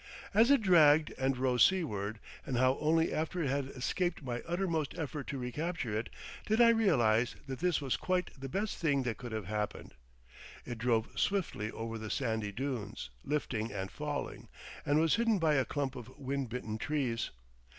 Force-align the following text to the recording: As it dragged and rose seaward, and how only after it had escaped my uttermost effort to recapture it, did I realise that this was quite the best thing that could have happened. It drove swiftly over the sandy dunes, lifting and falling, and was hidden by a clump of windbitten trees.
As 0.33 0.49
it 0.49 0.63
dragged 0.63 1.13
and 1.19 1.37
rose 1.37 1.61
seaward, 1.63 2.19
and 2.43 2.57
how 2.57 2.75
only 2.81 3.13
after 3.13 3.43
it 3.43 3.49
had 3.49 3.65
escaped 3.65 4.23
my 4.23 4.41
uttermost 4.47 4.97
effort 4.97 5.27
to 5.27 5.37
recapture 5.37 5.95
it, 5.95 6.09
did 6.47 6.59
I 6.59 6.69
realise 6.69 7.35
that 7.45 7.59
this 7.59 7.81
was 7.81 7.97
quite 7.97 8.31
the 8.35 8.49
best 8.49 8.77
thing 8.79 9.03
that 9.03 9.17
could 9.17 9.31
have 9.31 9.45
happened. 9.45 9.93
It 10.65 10.79
drove 10.79 11.19
swiftly 11.19 11.69
over 11.69 11.99
the 11.99 12.09
sandy 12.09 12.51
dunes, 12.51 13.11
lifting 13.23 13.71
and 13.71 13.91
falling, 13.91 14.47
and 14.87 14.99
was 14.99 15.17
hidden 15.17 15.37
by 15.37 15.53
a 15.53 15.65
clump 15.65 15.95
of 15.95 16.07
windbitten 16.17 16.79
trees. 16.79 17.29